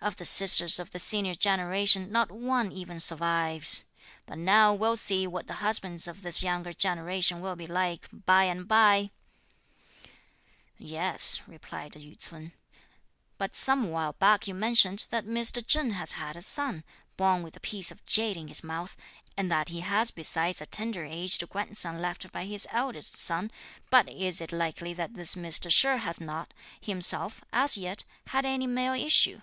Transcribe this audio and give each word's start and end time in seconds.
Of 0.00 0.16
the 0.16 0.26
sisters 0.26 0.78
of 0.78 0.90
the 0.90 0.98
senior 0.98 1.34
generation 1.34 2.12
not 2.12 2.30
one 2.30 2.70
even 2.70 3.00
survives! 3.00 3.86
But 4.26 4.36
now 4.36 4.74
we'll 4.74 4.98
see 4.98 5.26
what 5.26 5.46
the 5.46 5.54
husbands 5.64 6.06
of 6.06 6.20
this 6.20 6.42
younger 6.42 6.74
generation 6.74 7.40
will 7.40 7.56
be 7.56 7.66
like 7.66 8.08
by 8.12 8.44
and 8.44 8.68
bye!" 8.68 9.12
"Yes," 10.76 11.40
replied 11.46 11.92
Yü 11.92 12.20
ts'un. 12.20 12.52
"But 13.38 13.56
some 13.56 13.88
while 13.88 14.12
back 14.12 14.46
you 14.46 14.52
mentioned 14.52 15.06
that 15.08 15.24
Mr. 15.24 15.66
Cheng 15.66 15.92
has 15.92 16.12
had 16.12 16.36
a 16.36 16.42
son, 16.42 16.84
born 17.16 17.42
with 17.42 17.56
a 17.56 17.60
piece 17.60 17.90
of 17.90 18.04
jade 18.04 18.36
in 18.36 18.48
his 18.48 18.62
mouth, 18.62 18.98
and 19.38 19.50
that 19.50 19.70
he 19.70 19.80
has 19.80 20.10
besides 20.10 20.60
a 20.60 20.66
tender 20.66 21.04
aged 21.06 21.48
grandson 21.48 22.02
left 22.02 22.30
by 22.30 22.44
his 22.44 22.68
eldest 22.70 23.16
son; 23.16 23.50
but 23.88 24.06
is 24.10 24.42
it 24.42 24.52
likely 24.52 24.92
that 24.92 25.14
this 25.14 25.34
Mr. 25.34 25.70
She 25.70 25.86
has 25.88 26.20
not, 26.20 26.52
himself, 26.78 27.42
as 27.54 27.78
yet, 27.78 28.04
had 28.26 28.44
any 28.44 28.66
male 28.66 28.92
issue?" 28.92 29.40